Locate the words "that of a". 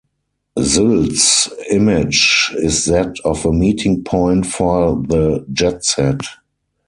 2.85-3.53